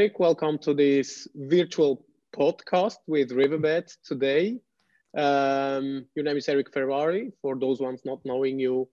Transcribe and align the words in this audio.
Eric, 0.00 0.18
welcome 0.18 0.56
to 0.60 0.72
this 0.72 1.28
virtual 1.34 2.06
podcast 2.34 2.96
with 3.06 3.32
Riverbed 3.32 3.86
today. 4.02 4.58
Um, 5.14 6.06
your 6.14 6.24
name 6.24 6.38
is 6.38 6.48
Eric 6.48 6.72
Ferrari. 6.72 7.32
For 7.42 7.54
those 7.58 7.82
ones 7.82 8.00
not 8.06 8.20
knowing 8.24 8.58
you, 8.58 8.88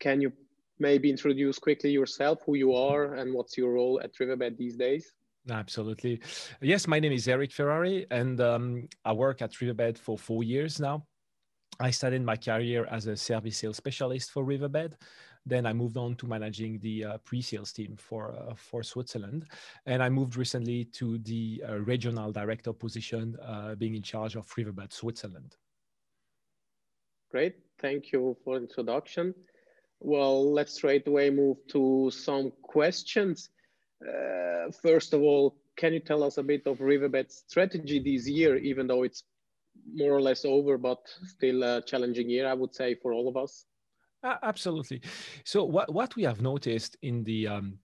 can 0.00 0.22
you 0.22 0.32
maybe 0.78 1.10
introduce 1.10 1.58
quickly 1.58 1.90
yourself, 1.90 2.38
who 2.46 2.54
you 2.54 2.72
are, 2.72 3.16
and 3.16 3.34
what's 3.34 3.58
your 3.58 3.74
role 3.74 4.00
at 4.02 4.18
Riverbed 4.18 4.56
these 4.56 4.78
days? 4.78 5.12
Absolutely. 5.50 6.22
Yes, 6.62 6.88
my 6.88 6.98
name 6.98 7.12
is 7.12 7.28
Eric 7.28 7.52
Ferrari, 7.52 8.06
and 8.10 8.40
um, 8.40 8.88
I 9.04 9.12
work 9.12 9.42
at 9.42 9.60
Riverbed 9.60 9.98
for 9.98 10.16
four 10.16 10.44
years 10.44 10.80
now. 10.80 11.04
I 11.80 11.90
started 11.90 12.22
my 12.22 12.36
career 12.36 12.86
as 12.90 13.06
a 13.06 13.16
service 13.16 13.58
sales 13.58 13.76
specialist 13.76 14.32
for 14.32 14.44
Riverbed. 14.44 14.96
Then 15.46 15.64
I 15.64 15.72
moved 15.72 15.96
on 15.96 16.16
to 16.16 16.26
managing 16.26 16.80
the 16.80 17.04
uh, 17.04 17.18
pre-sales 17.18 17.72
team 17.72 17.96
for 17.96 18.34
uh, 18.34 18.54
for 18.54 18.82
Switzerland, 18.82 19.46
and 19.86 20.02
I 20.02 20.08
moved 20.08 20.36
recently 20.36 20.84
to 20.98 21.18
the 21.18 21.62
uh, 21.66 21.78
regional 21.78 22.32
director 22.32 22.72
position, 22.72 23.36
uh, 23.42 23.74
being 23.76 23.94
in 23.94 24.02
charge 24.02 24.34
of 24.36 24.52
Riverbed 24.56 24.92
Switzerland. 24.92 25.56
Great, 27.30 27.56
thank 27.78 28.12
you 28.12 28.36
for 28.44 28.56
introduction. 28.56 29.34
Well, 30.00 30.52
let's 30.52 30.74
straight 30.74 31.06
away 31.06 31.30
move 31.30 31.58
to 31.68 32.10
some 32.10 32.52
questions. 32.62 33.50
Uh, 34.02 34.70
first 34.82 35.14
of 35.14 35.22
all, 35.22 35.56
can 35.76 35.92
you 35.92 36.00
tell 36.00 36.22
us 36.24 36.38
a 36.38 36.42
bit 36.42 36.66
of 36.66 36.80
Riverbed's 36.80 37.44
strategy 37.46 38.00
this 38.00 38.28
year, 38.28 38.56
even 38.56 38.86
though 38.86 39.04
it's 39.04 39.24
more 39.94 40.12
or 40.12 40.20
less 40.20 40.44
over, 40.44 40.78
but 40.78 41.00
still 41.26 41.62
a 41.62 41.82
challenging 41.82 42.28
year, 42.28 42.48
I 42.48 42.54
would 42.54 42.74
say, 42.74 42.94
for 42.94 43.12
all 43.12 43.28
of 43.28 43.36
us? 43.36 43.66
Absolutely. 44.24 45.00
So 45.44 45.64
what, 45.64 45.92
what 45.92 46.16
we 46.16 46.24
have 46.24 46.40
noticed 46.40 46.96
in 47.02 47.22
the 47.24 47.46
um, 47.46 47.78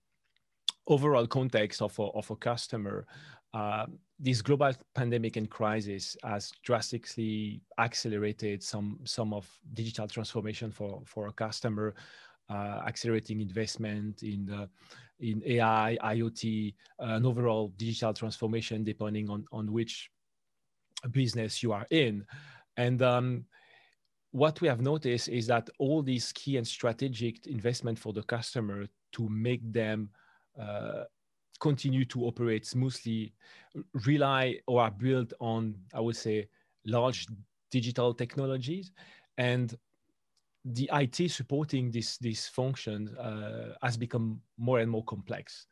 overall 0.86 1.26
context 1.26 1.80
of 1.80 1.96
a, 1.98 2.02
of 2.02 2.30
a 2.30 2.36
customer, 2.36 3.06
uh, 3.52 3.86
this 4.18 4.42
global 4.42 4.72
pandemic 4.94 5.36
and 5.36 5.48
crisis 5.48 6.16
has 6.24 6.52
drastically 6.64 7.62
accelerated 7.78 8.62
some 8.62 8.98
some 9.04 9.32
of 9.32 9.48
digital 9.74 10.08
transformation 10.08 10.72
for 10.72 11.02
for 11.04 11.28
a 11.28 11.32
customer, 11.32 11.94
uh, 12.50 12.80
accelerating 12.86 13.40
investment 13.40 14.22
in 14.22 14.46
the, 14.46 14.68
in 15.20 15.42
AI, 15.46 15.96
IoT, 16.02 16.74
uh, 17.00 17.04
and 17.14 17.26
overall 17.26 17.72
digital 17.76 18.12
transformation, 18.12 18.82
depending 18.82 19.30
on 19.30 19.44
on 19.52 19.72
which 19.72 20.10
business 21.08 21.62
you 21.62 21.72
are 21.72 21.86
in, 21.90 22.24
and 22.76 23.02
um, 23.02 23.44
what 24.30 24.60
we 24.60 24.68
have 24.68 24.80
noticed 24.80 25.28
is 25.28 25.46
that 25.46 25.70
all 25.78 26.02
these 26.02 26.32
key 26.32 26.56
and 26.56 26.66
strategic 26.66 27.46
investment 27.46 27.98
for 27.98 28.12
the 28.12 28.22
customer 28.22 28.86
to 29.12 29.28
make 29.28 29.60
them 29.72 30.10
uh, 30.60 31.04
continue 31.60 32.04
to 32.04 32.24
operate 32.24 32.66
smoothly 32.66 33.32
rely 34.06 34.56
or 34.66 34.82
are 34.82 34.90
built 34.90 35.32
on 35.40 35.74
i 35.94 36.00
would 36.00 36.16
say 36.16 36.46
large 36.84 37.26
digital 37.70 38.14
technologies. 38.14 38.92
And 39.38 39.76
the 40.64 40.88
it 40.92 41.30
supporting 41.30 41.90
this 41.90 42.16
this 42.18 42.48
function 42.48 42.98
uh, 43.18 43.74
has 43.82 43.96
become 43.96 44.40
more 44.56 44.78
and 44.78 44.90
more 44.90 45.04
complex 45.04 45.66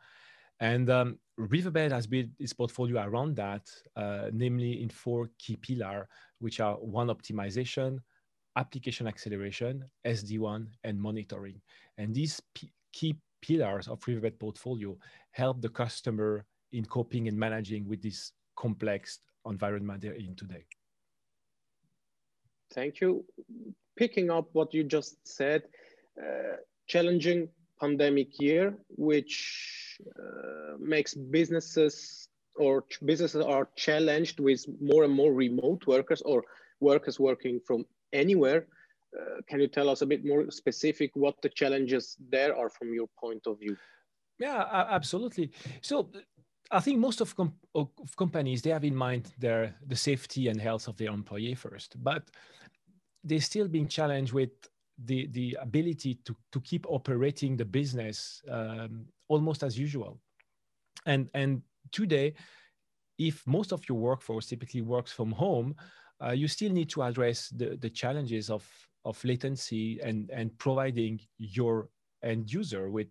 and 0.60 0.90
um, 0.90 1.18
riverbed 1.36 1.92
has 1.92 2.06
built 2.06 2.28
its 2.38 2.52
portfolio 2.52 3.02
around 3.02 3.36
that 3.36 3.68
uh, 3.96 4.28
namely 4.32 4.82
in 4.82 4.88
four 4.88 5.28
key 5.38 5.56
pillars 5.56 6.06
which 6.38 6.60
are 6.60 6.76
WAN 6.80 7.08
optimization 7.08 7.98
application 8.56 9.06
acceleration, 9.06 9.84
SD-WAN, 10.06 10.68
and 10.84 11.00
monitoring. 11.00 11.60
And 11.98 12.14
these 12.14 12.40
key 12.92 13.16
pillars 13.40 13.88
of 13.88 14.06
Riverbed 14.06 14.38
portfolio 14.38 14.96
help 15.32 15.60
the 15.60 15.68
customer 15.68 16.44
in 16.72 16.84
coping 16.84 17.28
and 17.28 17.38
managing 17.38 17.88
with 17.88 18.02
this 18.02 18.32
complex 18.56 19.18
environment 19.46 20.00
they're 20.00 20.12
in 20.12 20.34
today. 20.36 20.64
Thank 22.72 23.00
you. 23.00 23.24
Picking 23.96 24.30
up 24.30 24.48
what 24.52 24.72
you 24.72 24.84
just 24.84 25.16
said, 25.26 25.62
uh, 26.18 26.56
challenging 26.86 27.48
pandemic 27.82 28.28
year, 28.40 28.66
which 29.08 29.34
uh, 30.22 30.72
makes 30.94 31.12
businesses 31.14 31.94
or 32.64 32.84
businesses 33.04 33.42
are 33.54 33.66
challenged 33.76 34.38
with 34.40 34.60
more 34.80 35.04
and 35.04 35.14
more 35.20 35.32
remote 35.32 35.82
workers 35.86 36.22
or 36.22 36.38
workers 36.80 37.16
working 37.18 37.60
from 37.66 37.84
anywhere. 38.12 38.66
Uh, 39.18 39.40
can 39.48 39.58
you 39.60 39.68
tell 39.68 39.88
us 39.88 40.02
a 40.02 40.06
bit 40.06 40.24
more 40.24 40.50
specific 40.50 41.10
what 41.14 41.34
the 41.42 41.48
challenges 41.60 42.16
there 42.30 42.52
are 42.56 42.70
from 42.70 42.88
your 42.98 43.08
point 43.22 43.42
of 43.46 43.58
view? 43.58 43.76
Yeah, 44.38 44.86
absolutely. 44.98 45.50
So 45.82 46.10
I 46.70 46.80
think 46.80 46.98
most 46.98 47.20
of, 47.20 47.36
com 47.36 47.52
of, 47.74 47.88
companies 48.16 48.62
they 48.62 48.70
have 48.70 48.84
in 48.84 48.96
mind 48.96 49.24
their 49.38 49.74
the 49.86 49.96
safety 49.96 50.48
and 50.50 50.60
health 50.60 50.88
of 50.88 50.96
their 50.96 51.12
employee 51.12 51.54
first, 51.54 51.90
but 52.02 52.22
they're 53.24 53.48
still 53.52 53.68
being 53.68 53.88
challenged 53.88 54.32
with 54.32 54.50
the 55.04 55.26
the 55.28 55.56
ability 55.60 56.18
to 56.24 56.36
to 56.52 56.60
keep 56.60 56.86
operating 56.88 57.56
the 57.56 57.64
business 57.64 58.42
um, 58.50 59.06
almost 59.28 59.62
as 59.62 59.78
usual. 59.78 60.18
And 61.06 61.28
and 61.34 61.62
today, 61.90 62.34
if 63.18 63.46
most 63.46 63.72
of 63.72 63.88
your 63.88 63.98
workforce 63.98 64.46
typically 64.46 64.82
works 64.82 65.12
from 65.12 65.32
home, 65.32 65.74
uh, 66.22 66.30
you 66.32 66.48
still 66.48 66.72
need 66.72 66.88
to 66.90 67.02
address 67.02 67.48
the, 67.48 67.76
the 67.76 67.90
challenges 67.90 68.50
of, 68.50 68.68
of 69.04 69.22
latency 69.24 70.00
and, 70.00 70.30
and 70.30 70.56
providing 70.58 71.20
your 71.38 71.88
end 72.22 72.52
user 72.52 72.90
with 72.90 73.08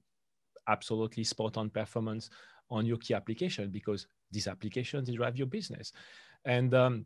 absolutely 0.67 1.23
spot 1.23 1.57
on 1.57 1.69
performance 1.69 2.29
on 2.69 2.85
your 2.85 2.97
key 2.97 3.13
application 3.13 3.69
because 3.69 4.07
these 4.31 4.47
applications 4.47 5.13
drive 5.13 5.37
your 5.37 5.47
business. 5.47 5.91
And 6.45 6.73
um, 6.73 7.05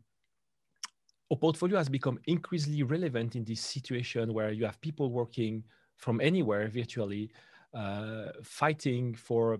our 1.30 1.36
portfolio 1.36 1.76
has 1.76 1.88
become 1.88 2.18
increasingly 2.26 2.82
relevant 2.82 3.36
in 3.36 3.44
this 3.44 3.60
situation 3.60 4.32
where 4.32 4.52
you 4.52 4.64
have 4.64 4.80
people 4.80 5.10
working 5.10 5.64
from 5.96 6.20
anywhere 6.20 6.68
virtually, 6.68 7.30
uh, 7.74 8.26
fighting 8.42 9.14
for 9.14 9.58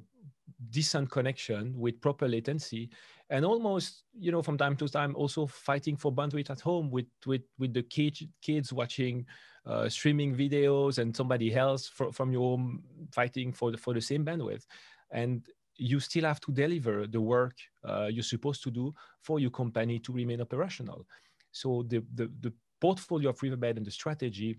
decent 0.70 1.10
connection 1.10 1.78
with 1.78 2.00
proper 2.00 2.28
latency 2.28 2.88
and 3.30 3.44
almost 3.44 4.04
you 4.18 4.30
know 4.30 4.40
from 4.40 4.56
time 4.56 4.76
to 4.76 4.88
time 4.88 5.14
also 5.16 5.44
fighting 5.46 5.96
for 5.96 6.12
bandwidth 6.12 6.48
at 6.50 6.60
home 6.60 6.90
with 6.90 7.06
with 7.26 7.42
with 7.58 7.74
the 7.74 7.82
kids 7.82 8.22
kids 8.40 8.72
watching 8.72 9.26
uh, 9.66 9.88
streaming 9.88 10.34
videos 10.34 10.98
and 10.98 11.14
somebody 11.14 11.54
else 11.54 11.88
for, 11.88 12.12
from 12.12 12.32
your 12.32 12.42
home 12.42 12.82
fighting 13.12 13.52
for 13.52 13.72
the 13.72 13.76
for 13.76 13.92
the 13.92 14.00
same 14.00 14.24
bandwidth. 14.24 14.64
And 15.10 15.44
you 15.76 16.00
still 16.00 16.24
have 16.24 16.40
to 16.40 16.52
deliver 16.52 17.06
the 17.06 17.20
work 17.20 17.56
uh, 17.84 18.08
you're 18.10 18.22
supposed 18.22 18.62
to 18.62 18.70
do 18.70 18.94
for 19.20 19.40
your 19.40 19.50
company 19.50 19.98
to 19.98 20.12
remain 20.12 20.40
operational 20.40 21.04
so 21.56 21.84
the 21.88 22.02
the, 22.14 22.30
the 22.40 22.52
portfolio 22.80 23.30
of 23.30 23.42
riverbed 23.42 23.76
and 23.78 23.86
the 23.86 23.90
strategy 23.90 24.56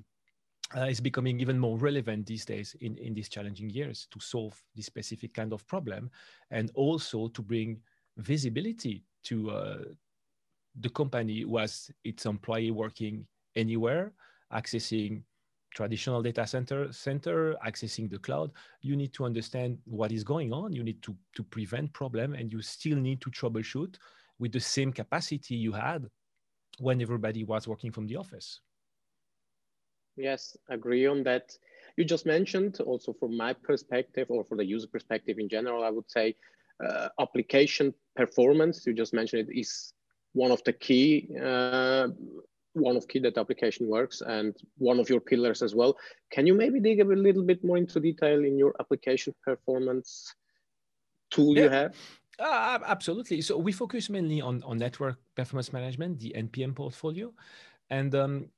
uh, 0.75 0.85
is 0.85 0.99
becoming 0.99 1.39
even 1.39 1.57
more 1.57 1.77
relevant 1.77 2.25
these 2.25 2.43
days 2.43 2.75
in, 2.81 2.97
in 2.97 3.13
these 3.13 3.29
challenging 3.29 3.69
years 3.69 4.07
to 4.11 4.19
solve 4.19 4.61
this 4.75 4.87
specific 4.87 5.33
kind 5.33 5.53
of 5.53 5.65
problem 5.67 6.09
and 6.51 6.71
also 6.73 7.27
to 7.29 7.41
bring 7.41 7.79
visibility 8.17 9.03
to 9.23 9.51
uh, 9.51 9.77
the 10.79 10.89
company 10.89 11.45
was 11.45 11.91
its 12.03 12.25
employee 12.25 12.71
working 12.71 13.25
anywhere, 13.55 14.13
accessing 14.53 15.23
traditional 15.73 16.21
data 16.21 16.45
center, 16.45 16.91
center, 16.91 17.55
accessing 17.65 18.09
the 18.09 18.19
cloud. 18.19 18.51
You 18.81 18.95
need 18.95 19.13
to 19.13 19.25
understand 19.25 19.77
what 19.85 20.11
is 20.11 20.23
going 20.23 20.51
on. 20.53 20.73
You 20.73 20.83
need 20.83 21.01
to, 21.03 21.15
to 21.35 21.43
prevent 21.43 21.93
problem 21.93 22.33
and 22.33 22.51
you 22.51 22.61
still 22.61 22.97
need 22.97 23.21
to 23.21 23.29
troubleshoot 23.29 23.95
with 24.39 24.51
the 24.51 24.59
same 24.59 24.91
capacity 24.91 25.55
you 25.55 25.71
had 25.71 26.09
when 26.79 27.01
everybody 27.01 27.43
was 27.43 27.67
working 27.67 27.91
from 27.91 28.07
the 28.07 28.15
office. 28.15 28.61
Yes, 30.15 30.57
agree 30.69 31.05
on 31.05 31.23
that. 31.23 31.55
You 31.95 32.03
just 32.03 32.25
mentioned 32.25 32.79
also 32.81 33.13
from 33.13 33.37
my 33.37 33.53
perspective 33.53 34.27
or 34.29 34.43
for 34.43 34.55
the 34.57 34.65
user 34.65 34.87
perspective 34.87 35.37
in 35.39 35.47
general, 35.47 35.83
I 35.83 35.89
would 35.89 36.09
say 36.09 36.35
uh, 36.83 37.09
application 37.19 37.93
performance, 38.15 38.85
you 38.85 38.93
just 38.93 39.13
mentioned 39.13 39.49
it 39.49 39.59
is 39.59 39.93
one 40.33 40.51
of 40.51 40.63
the 40.63 40.73
key, 40.73 41.29
uh, 41.41 42.07
one 42.73 42.95
of 42.95 43.07
key 43.07 43.19
that 43.19 43.37
application 43.37 43.87
works 43.87 44.21
and 44.21 44.55
one 44.77 44.99
of 44.99 45.09
your 45.09 45.19
pillars 45.19 45.61
as 45.61 45.73
well. 45.73 45.97
Can 46.31 46.45
you 46.45 46.53
maybe 46.53 46.79
dig 46.79 46.99
a 46.99 47.03
little 47.03 47.43
bit 47.43 47.63
more 47.63 47.77
into 47.77 47.99
detail 47.99 48.43
in 48.43 48.57
your 48.57 48.75
application 48.79 49.33
performance 49.43 50.33
tool 51.31 51.55
yeah. 51.55 51.63
you 51.63 51.69
have? 51.69 51.95
Uh, 52.39 52.79
absolutely. 52.85 53.41
So 53.41 53.57
we 53.57 53.71
focus 53.71 54.09
mainly 54.09 54.41
on, 54.41 54.61
on 54.63 54.77
network 54.77 55.17
performance 55.35 55.73
management, 55.73 56.19
the 56.19 56.35
NPM 56.37 56.75
portfolio. 56.75 57.33
And 57.89 58.13
um, 58.13 58.49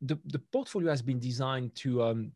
the, 0.00 0.18
the 0.26 0.38
portfolio 0.38 0.90
has 0.90 1.02
been 1.02 1.20
designed 1.20 1.74
to 1.76 2.02
um, 2.02 2.32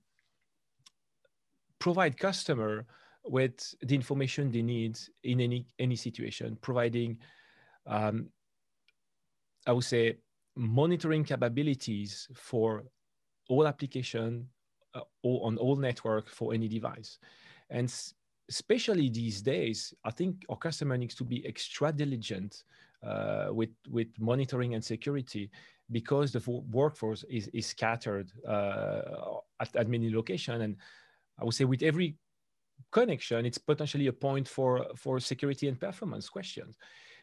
provide 1.78 2.16
customer 2.16 2.86
with 3.24 3.74
the 3.82 3.94
information 3.94 4.50
they 4.52 4.62
need 4.62 4.98
in 5.24 5.40
any 5.40 5.66
any 5.80 5.96
situation, 5.96 6.56
providing, 6.60 7.18
um, 7.86 8.28
I 9.66 9.72
would 9.72 9.84
say, 9.84 10.18
monitoring 10.54 11.24
capabilities 11.24 12.28
for 12.34 12.84
all 13.48 13.66
application 13.66 14.48
uh, 14.94 15.00
or 15.24 15.46
on 15.46 15.58
all 15.58 15.74
network 15.74 16.28
for 16.28 16.54
any 16.54 16.68
device. 16.68 17.18
And 17.68 17.92
especially 18.48 19.08
these 19.10 19.43
days, 19.43 19.94
I 20.04 20.10
think 20.10 20.44
our 20.48 20.56
customer 20.56 20.96
needs 20.96 21.14
to 21.16 21.25
be 21.25 21.46
extra 21.46 21.93
diligent 21.93 22.64
uh, 23.02 23.48
with 23.50 23.70
with 23.90 24.08
monitoring 24.19 24.75
and 24.75 24.84
security 24.84 25.50
because 25.90 26.32
the 26.32 26.43
workforce 26.70 27.25
is, 27.28 27.48
is 27.48 27.66
scattered 27.66 28.32
uh, 28.46 29.38
at, 29.60 29.75
at 29.76 29.88
many 29.88 30.12
locations. 30.12 30.62
And 30.62 30.76
I 31.38 31.44
would 31.44 31.54
say 31.54 31.64
with 31.64 31.82
every 31.82 32.16
connection, 32.90 33.46
it's 33.46 33.58
potentially 33.58 34.08
a 34.08 34.12
point 34.12 34.49
for, 34.49 34.87
for 34.96 35.20
security 35.20 35.69
and 35.69 35.78
performance 35.78 36.28
questions. 36.28 36.76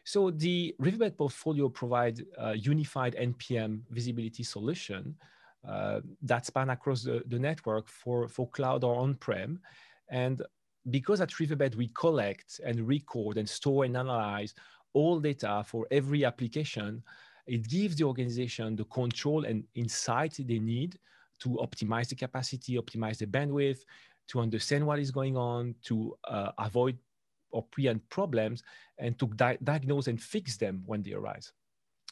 So 0.04 0.30
the 0.30 0.74
Riverbed 0.78 1.16
portfolio 1.16 1.68
provides 1.68 2.22
a 2.38 2.54
unified 2.54 3.16
NPM 3.16 3.80
visibility 3.90 4.42
solution 4.42 5.14
uh, 5.66 6.00
that 6.22 6.44
span 6.46 6.70
across 6.70 7.02
the, 7.02 7.22
the 7.26 7.38
network 7.38 7.88
for, 7.88 8.28
for 8.28 8.48
cloud 8.50 8.84
or 8.84 8.96
on-prem. 8.96 9.60
And 10.10 10.42
because 10.90 11.20
at 11.20 11.38
Riverbed, 11.38 11.74
we 11.74 11.88
collect 11.88 12.60
and 12.64 12.86
record 12.86 13.38
and 13.38 13.48
store 13.48 13.84
and 13.84 13.96
analyze 13.96 14.54
all 14.92 15.18
data 15.20 15.64
for 15.66 15.86
every 15.90 16.24
application, 16.24 17.02
it 17.46 17.68
gives 17.68 17.96
the 17.96 18.04
organization 18.04 18.76
the 18.76 18.84
control 18.84 19.44
and 19.44 19.64
insight 19.74 20.36
they 20.38 20.58
need 20.58 20.98
to 21.40 21.50
optimize 21.50 22.08
the 22.08 22.14
capacity, 22.14 22.76
optimize 22.76 23.18
the 23.18 23.26
bandwidth, 23.26 23.80
to 24.28 24.40
understand 24.40 24.86
what 24.86 24.98
is 24.98 25.10
going 25.10 25.36
on, 25.36 25.74
to 25.82 26.16
uh, 26.28 26.52
avoid 26.58 26.96
or 27.50 27.62
preempt 27.70 28.08
problems, 28.08 28.62
and 28.98 29.18
to 29.18 29.26
di 29.28 29.56
diagnose 29.62 30.08
and 30.08 30.20
fix 30.20 30.56
them 30.56 30.82
when 30.86 31.02
they 31.02 31.12
arise. 31.12 31.52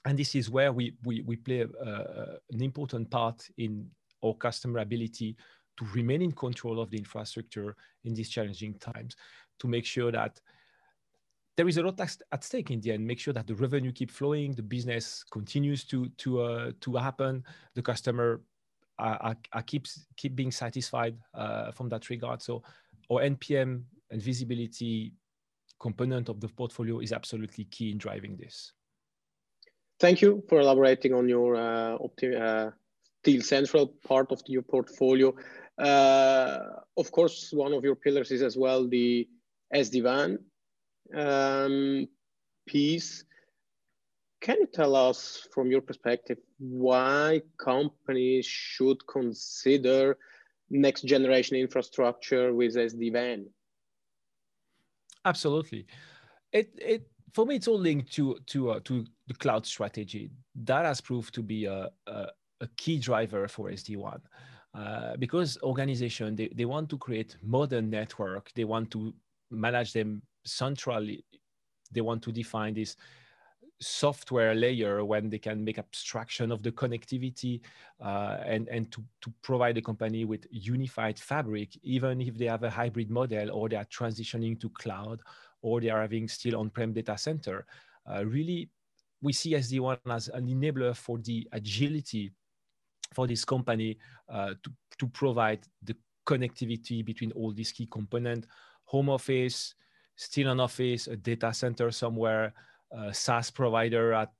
And 0.05 0.19
this 0.19 0.35
is 0.35 0.51
where 0.51 0.73
we, 0.73 0.95
we, 1.05 1.23
we 1.23 1.37
play 1.37 1.61
a, 1.61 1.67
an 2.51 2.63
important 2.63 3.11
part 3.11 3.49
in 3.57 3.89
our 4.25 4.35
customer 4.35 4.81
ability 4.81 5.37
to 5.79 5.87
remain 5.95 6.23
in 6.23 6.33
control 6.33 6.81
of 6.81 6.91
the 6.91 6.99
infrastructure 6.99 7.77
in 8.05 8.15
these 8.15 8.29
challenging 8.29 8.75
times, 8.75 9.17
to 9.59 9.69
make 9.69 9.85
sure 9.85 10.13
that 10.13 10.41
there 11.57 11.69
is 11.69 11.77
a 11.77 11.83
lot 11.83 12.01
at 12.01 12.45
stake 12.45 12.71
in 12.71 12.81
the 12.81 12.93
end. 12.93 13.07
Make 13.07 13.21
sure 13.21 13.35
that 13.35 13.47
the 13.47 13.55
revenue 13.55 13.93
keep 13.93 14.11
flowing, 14.11 14.53
the 14.53 14.63
business 14.63 15.25
continues 15.31 15.85
to 15.85 16.09
to 16.19 16.43
uh, 16.43 16.73
to 16.81 16.97
happen, 16.97 17.45
the 17.75 17.83
customer 17.83 18.43
are, 18.99 19.37
are, 19.53 19.63
keeps 19.63 20.07
keep 20.17 20.35
being 20.35 20.51
satisfied 20.51 21.17
uh, 21.35 21.73
from 21.73 21.89
that 21.89 22.09
regard. 22.09 22.41
So, 22.41 22.63
our 23.11 23.21
NPM 23.23 23.83
and 24.11 24.23
visibility 24.23 25.13
component 25.81 26.29
of 26.29 26.41
the 26.41 26.49
portfolio 26.49 27.01
is 27.01 27.13
absolutely 27.13 27.65
key 27.65 27.91
in 27.91 27.99
driving 27.99 28.37
this. 28.37 28.73
Thank 29.99 30.23
you 30.23 30.43
for 30.49 30.61
elaborating 30.61 31.13
on 31.15 31.29
your 31.29 31.57
uh, 31.57 31.97
uh, 31.97 32.71
SteelCentral 33.25 33.91
part 34.07 34.33
of 34.33 34.41
your 34.47 34.63
portfolio. 34.63 35.35
Uh, 35.79 36.61
of 36.97 37.11
course, 37.11 37.51
one 37.53 37.73
of 37.73 37.85
your 37.85 37.95
pillars 37.95 38.31
is 38.31 38.43
as 38.43 38.57
well 38.57 38.87
the 38.87 39.29
SD-WAN 39.75 40.39
um, 41.15 42.09
piece. 42.67 43.25
Can 44.41 44.57
you 44.61 44.67
tell 44.67 44.97
us, 44.97 45.47
from 45.53 45.71
your 45.71 45.81
perspective, 45.81 46.39
why 46.59 47.43
companies 47.59 48.45
should 48.45 49.07
consider 49.07 50.19
next 50.69 51.03
generation 51.03 51.57
infrastructure 51.57 52.53
with 52.53 52.75
SD-WAN? 52.75 53.47
Absolutely. 55.25 55.87
It, 56.53 56.73
it, 56.77 57.07
for 57.33 57.47
me, 57.47 57.57
it's 57.57 57.69
all 57.69 57.79
linked 57.79 58.13
to, 58.15 58.39
to, 58.49 58.71
uh, 58.73 58.81
to 58.85 59.07
the 59.29 59.35
cloud 59.35 59.65
strategy. 59.65 60.31
That 60.55 60.85
has 60.85 61.01
proved 61.01 61.35
to 61.35 61.43
be 61.43 61.65
a, 61.67 61.91
a, 62.07 62.27
a 62.63 62.69
key 62.77 62.99
driver 62.99 63.47
for 63.49 63.71
SD-WAN. 63.71 64.21
Uh, 64.75 65.15
because 65.19 65.59
organization 65.63 66.35
they, 66.35 66.49
they 66.55 66.65
want 66.65 66.89
to 66.89 66.97
create 66.97 67.37
modern 67.43 67.91
network 67.91 68.51
they 68.55 68.65
want 68.65 68.91
to 68.91 69.13
manage 69.51 69.93
them 69.93 70.23
centrally 70.47 71.23
they 71.93 72.01
want 72.01 72.23
to 72.23 72.33
define 72.33 72.73
this 72.73 72.97
software 73.83 74.55
layer 74.55 75.05
when 75.05 75.29
they 75.29 75.39
can 75.39 75.65
make 75.65 75.79
abstraction 75.79 76.53
of 76.53 76.63
the 76.63 76.73
connectivity 76.73 77.61
uh, 78.01 78.39
and, 78.45 78.69
and 78.69 78.91
to, 78.93 79.03
to 79.21 79.33
provide 79.43 79.75
the 79.75 79.83
company 79.83 80.25
with 80.25 80.47
unified 80.51 81.19
fabric, 81.19 81.77
even 81.83 82.21
if 82.21 82.39
they 82.39 82.47
have 82.47 82.63
a 82.63 82.71
hybrid 82.71 83.11
model 83.11 83.51
or 83.51 83.69
they 83.69 83.77
are 83.77 83.85
transitioning 83.87 84.59
to 84.59 84.69
cloud 84.71 85.21
or 85.63 85.81
they 85.81 85.91
are 85.91 86.01
having 86.01 86.29
still 86.29 86.57
on-prem 86.57 86.93
data 86.93 87.19
center. 87.19 87.67
Uh, 88.11 88.25
really, 88.25 88.71
we 89.21 89.33
see 89.33 89.53
SD-WAN 89.53 89.99
as 90.11 90.29
an 90.29 90.47
enabler 90.47 90.97
for 90.97 91.19
the 91.19 91.47
agility 91.53 92.33
for 93.15 93.27
this 93.27 93.45
company 93.45 93.99
uh, 94.29 94.55
to, 94.63 94.73
to 94.99 95.07
provide 95.09 95.61
the 95.83 95.97
connectivity 96.27 97.05
between 97.05 97.33
all 97.33 97.53
these 97.53 97.73
key 97.73 97.89
components, 97.91 98.47
home 98.85 99.09
office, 99.09 99.75
still 100.17 100.51
an 100.51 100.61
office, 100.61 101.07
a 101.09 101.17
data 101.17 101.53
center 101.53 101.91
somewhere, 101.91 102.53
a 102.93 103.13
SaaS 103.13 103.51
provider 103.51 104.13
at 104.13 104.31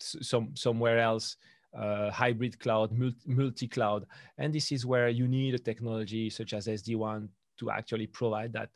some 0.00 0.54
somewhere 0.54 0.98
else, 0.98 1.36
uh, 1.76 2.10
hybrid 2.10 2.58
cloud, 2.58 2.90
multi 3.26 3.68
cloud, 3.68 4.06
and 4.38 4.54
this 4.54 4.72
is 4.72 4.86
where 4.86 5.08
you 5.08 5.28
need 5.28 5.54
a 5.54 5.58
technology 5.58 6.30
such 6.30 6.54
as 6.54 6.66
SD-WAN 6.66 7.28
to 7.58 7.70
actually 7.70 8.06
provide 8.06 8.52
that 8.52 8.70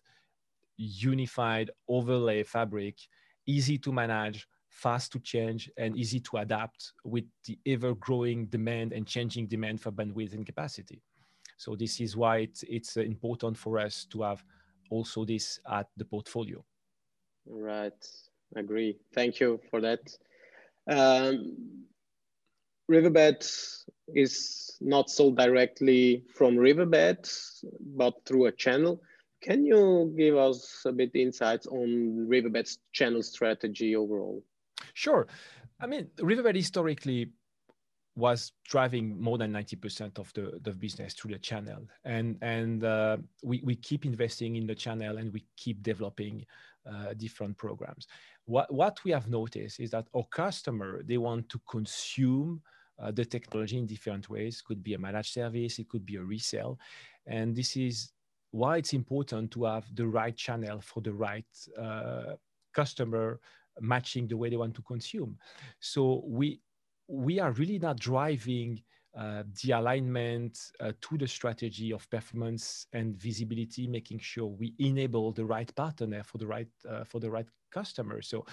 unified 0.76 1.70
overlay 1.88 2.43
fabric, 2.43 2.96
easy 3.46 3.78
to 3.78 3.93
manage, 3.93 4.46
fast 4.72 5.12
to 5.12 5.20
change, 5.20 5.70
and 5.76 5.96
easy 5.96 6.19
to 6.19 6.38
adapt 6.38 6.92
with 7.04 7.24
the 7.44 7.58
ever 7.66 7.94
growing 7.94 8.46
demand 8.46 8.92
and 8.92 9.06
changing 9.06 9.46
demand 9.46 9.80
for 9.80 9.92
bandwidth 9.92 10.32
and 10.32 10.46
capacity. 10.46 11.00
So 11.58 11.76
this 11.76 12.00
is 12.00 12.16
why 12.16 12.38
it's, 12.38 12.64
it's 12.64 12.96
important 12.96 13.56
for 13.56 13.78
us 13.78 14.06
to 14.10 14.22
have 14.22 14.42
also 14.90 15.24
this 15.24 15.60
at 15.70 15.86
the 15.96 16.04
portfolio. 16.04 16.64
Right, 17.46 17.92
agree. 18.56 18.98
Thank 19.14 19.40
you 19.40 19.60
for 19.70 19.80
that. 19.82 20.00
Um, 20.88 21.84
Riverbed 22.88 23.44
is 24.14 24.76
not 24.80 25.10
sold 25.10 25.36
directly 25.36 26.24
from 26.34 26.56
Riverbed, 26.56 27.28
but 27.96 28.14
through 28.24 28.46
a 28.46 28.52
channel. 28.52 29.00
Can 29.42 29.64
you 29.64 30.14
give 30.16 30.36
us 30.36 30.82
a 30.86 30.92
bit 30.92 31.10
insights 31.14 31.66
on 31.66 32.26
Riverbed's 32.28 32.78
channel 32.92 33.22
strategy 33.22 33.94
overall? 33.96 34.43
Sure. 34.94 35.27
I 35.81 35.86
mean, 35.86 36.08
Riverbed 36.20 36.56
historically 36.56 37.31
was 38.15 38.53
driving 38.69 39.20
more 39.20 39.39
than 39.39 39.53
90% 39.53 40.19
of 40.19 40.32
the, 40.34 40.60
the 40.62 40.72
business 40.72 41.15
through 41.15 41.32
the 41.32 41.39
channel. 41.39 41.82
And, 42.05 42.36
and 42.43 42.84
uh, 42.84 43.17
we, 43.43 43.62
we 43.65 43.74
keep 43.74 44.05
investing 44.05 44.56
in 44.56 44.67
the 44.67 44.74
channel 44.74 45.17
and 45.17 45.32
we 45.32 45.44
keep 45.56 45.82
developing 45.82 46.44
uh, 46.86 47.15
different 47.17 47.56
programs. 47.56 48.06
What, 48.44 48.72
what 48.72 48.98
we 49.05 49.12
have 49.12 49.29
noticed 49.29 49.81
is 49.81 49.91
that 49.93 50.08
our 50.15 50.24
customer, 50.31 51.03
they 51.05 51.17
want 51.17 51.48
to 51.51 51.60
consume 51.69 52.60
uh, 53.03 53.10
the 53.12 53.24
technology 53.24 53.79
in 53.79 53.86
different 53.86 54.29
ways. 54.29 54.60
Could 54.60 54.82
be 54.82 54.94
a 54.94 54.98
managed 54.98 55.32
service, 55.32 55.79
it 55.79 55.89
could 55.89 56.05
be 56.05 56.17
a 56.17 56.22
resale. 56.22 56.79
And 57.27 57.56
this 57.56 57.77
is 57.77 58.12
why 58.51 58.77
it's 58.77 58.93
important 58.93 59.51
to 59.53 59.65
have 59.65 59.86
the 59.94 60.06
right 60.06 60.36
channel 60.36 60.81
for 60.81 61.01
the 61.01 61.12
right 61.12 61.46
uh, 61.81 62.34
customer 62.74 63.41
matching 63.81 64.26
the 64.29 64.36
way 64.36 64.50
they 64.50 64.56
want 64.56 64.74
to 64.74 64.82
consume. 64.82 65.38
So 65.81 66.22
we 66.26 66.60
we 67.08 67.41
are 67.41 67.52
really 67.52 67.79
not 67.79 67.98
driving 67.98 68.82
uh, 69.17 69.43
the 69.62 69.72
alignment 69.72 70.58
uh, 70.81 70.93
to 71.02 71.19
the 71.19 71.29
strategy 71.29 71.93
of 71.93 72.08
performance 72.08 72.86
and 72.94 73.14
visibility, 73.17 73.86
making 73.86 74.19
sure 74.19 74.46
we 74.46 74.74
enable 74.79 75.32
the 75.32 75.44
right 75.44 75.74
partner 75.74 76.22
for 76.22 76.38
the 76.38 76.46
right 76.46 76.69
uh, 76.88 77.05
for 77.05 77.20
the 77.20 77.31
right 77.31 77.46
customer. 77.70 78.22
So 78.22 78.46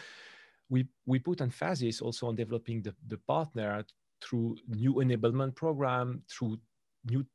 we 0.69 0.87
we 1.05 1.19
put 1.19 1.41
emphasis 1.41 2.01
also 2.01 2.27
on 2.27 2.35
developing 2.35 2.81
the, 2.81 2.93
the 3.07 3.17
partner 3.17 3.85
through 4.21 4.57
new 4.67 4.95
enablement 4.95 5.55
program, 5.55 6.23
through 6.29 6.59
new 7.05 7.25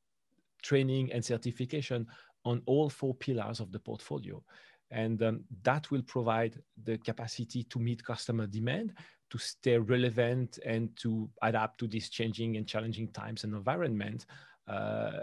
training 0.62 1.12
and 1.12 1.24
certification 1.24 2.06
on 2.44 2.62
all 2.66 2.90
four 2.90 3.14
pillars 3.14 3.60
of 3.60 3.72
the 3.72 3.78
portfolio. 3.78 4.42
And 4.90 5.22
um, 5.22 5.44
that 5.62 5.90
will 5.90 6.02
provide 6.02 6.60
the 6.84 6.98
capacity 6.98 7.64
to 7.64 7.78
meet 7.78 8.04
customer 8.04 8.46
demand 8.46 8.94
to 9.30 9.38
stay 9.38 9.78
relevant 9.78 10.58
and 10.64 10.96
to 10.96 11.28
adapt 11.42 11.78
to 11.80 11.88
these 11.88 12.08
changing 12.08 12.56
and 12.56 12.66
challenging 12.66 13.08
times 13.08 13.44
and 13.44 13.54
environment. 13.54 14.26
Uh, 14.68 15.20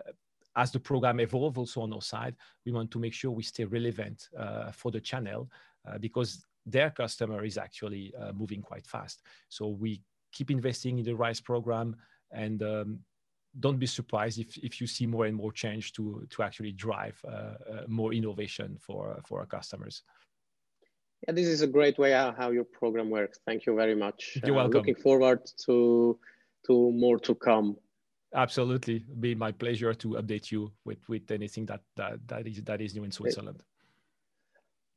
as 0.56 0.72
the 0.72 0.80
program 0.80 1.20
evolves 1.20 1.58
also 1.58 1.82
on 1.82 1.94
our 1.94 2.02
side, 2.02 2.36
we 2.66 2.72
want 2.72 2.92
to 2.92 3.00
make 3.00 3.14
sure 3.14 3.32
we 3.32 3.44
stay 3.44 3.64
relevant 3.64 4.28
uh, 4.38 4.72
for 4.72 4.92
the 4.92 5.00
channel 5.00 5.50
uh, 5.88 5.98
because 5.98 6.46
their 6.66 6.90
customer 6.90 7.44
is 7.46 7.58
actually 7.58 8.14
uh, 8.20 8.34
moving 8.34 8.62
quite 8.62 8.86
fast. 8.86 9.22
So 9.50 9.70
we 9.70 10.02
keep 10.32 10.52
investing 10.52 11.00
in 11.00 11.06
the 11.06 11.16
RISE 11.16 11.42
program 11.42 11.96
and 12.32 12.62
um, 12.64 13.00
don't 13.60 13.78
be 13.78 13.86
surprised 13.86 14.40
if, 14.40 14.58
if 14.58 14.80
you 14.80 14.88
see 14.88 15.06
more 15.06 15.26
and 15.26 15.36
more 15.36 15.52
change 15.52 15.94
to, 15.94 16.26
to 16.30 16.44
actually 16.44 16.72
drive 16.72 17.20
uh, 17.28 17.32
uh, 17.32 17.56
more 17.88 18.14
innovation 18.14 18.78
for, 18.80 19.20
for 19.26 19.40
our 19.40 19.46
customers. 19.46 20.04
Yeah, 21.28 21.34
this 21.34 21.48
is 21.48 21.62
a 21.62 21.68
great 21.68 22.00
way 22.00 22.12
how, 22.12 22.52
your 22.52 22.64
program 22.64 23.10
works. 23.10 23.40
Thank 23.46 23.66
you 23.66 23.76
very 23.76 23.96
much. 23.96 24.38
You're 24.44 24.56
uh, 24.56 24.64
welcome. 24.64 24.80
Looking 24.80 24.96
forward 24.96 25.40
to 25.66 26.18
to 26.68 26.92
more 26.92 27.20
to 27.20 27.36
come. 27.36 27.76
Absolutely, 28.34 29.04
be 29.20 29.36
my 29.36 29.52
pleasure 29.52 29.94
to 29.94 30.10
update 30.10 30.52
you 30.52 30.72
with 30.86 31.08
with 31.10 31.30
anything 31.30 31.66
that 31.68 31.82
that, 31.96 32.20
that 32.28 32.48
is 32.48 32.64
that 32.64 32.82
is 32.82 32.96
new 32.96 33.04
in 33.04 33.12
Switzerland. 33.12 33.62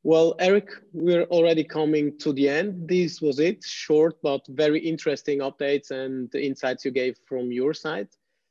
Well, 0.03 0.35
Eric, 0.39 0.69
we're 0.93 1.25
already 1.25 1.65
coming 1.65 2.19
to 2.19 2.33
the 2.33 2.49
end. 2.49 2.89
This 2.89 3.23
was 3.23 3.39
it, 3.39 3.65
short 3.65 4.17
but 4.23 4.43
very 4.49 4.79
interesting 4.79 5.39
updates 5.39 5.91
and 5.91 6.35
insights 6.35 6.85
you 6.85 6.91
gave 6.91 7.17
from 7.27 7.51
your 7.51 7.73
side. 7.73 8.09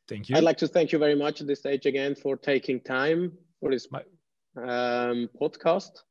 Thank 0.07 0.29
you. 0.29 0.35
I'd 0.35 0.43
like 0.43 0.57
to 0.57 0.67
thank 0.67 0.91
you 0.91 0.99
very 0.99 1.15
much 1.15 1.41
at 1.41 1.47
this 1.47 1.59
stage 1.59 1.85
again 1.85 2.15
for 2.15 2.35
taking 2.35 2.81
time 2.81 3.31
for 3.59 3.71
this 3.71 3.87
My... 3.91 4.01
um, 4.57 5.29
podcast. 5.39 6.03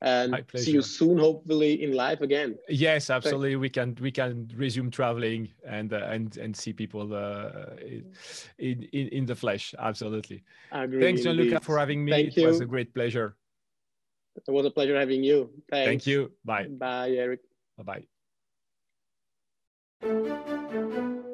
And 0.00 0.44
see 0.54 0.70
you 0.70 0.82
soon 0.82 1.18
hopefully 1.18 1.82
in 1.82 1.92
live 1.92 2.20
again. 2.22 2.56
Yes 2.68 3.10
absolutely. 3.10 3.56
We 3.56 3.68
can 3.68 3.96
we 4.00 4.12
can 4.12 4.48
resume 4.54 4.92
traveling 4.92 5.48
and 5.66 5.92
uh, 5.92 6.06
and 6.08 6.36
and 6.36 6.56
see 6.56 6.72
people 6.72 7.12
uh, 7.12 7.74
in, 8.58 8.84
in 8.92 9.08
in 9.08 9.26
the 9.26 9.34
flesh. 9.34 9.74
Absolutely. 9.76 10.44
Thanks 10.70 11.22
gianluca 11.22 11.58
for 11.58 11.78
having 11.78 12.04
me. 12.04 12.12
Thank 12.12 12.28
it 12.28 12.36
you. 12.36 12.46
was 12.46 12.60
a 12.60 12.66
great 12.66 12.94
pleasure. 12.94 13.36
It 14.36 14.52
was 14.52 14.66
a 14.66 14.70
pleasure 14.70 14.96
having 14.96 15.24
you. 15.24 15.50
Thanks. 15.68 15.88
thank 15.88 16.06
you. 16.06 16.30
Bye. 16.44 16.68
Bye 16.68 17.10
eric. 17.18 17.40
Bye 17.76 18.06
bye 20.00 21.24